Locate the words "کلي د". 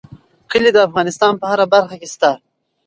0.51-0.77